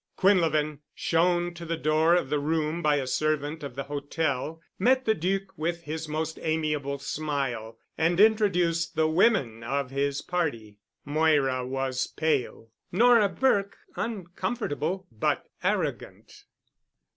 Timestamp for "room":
2.39-2.81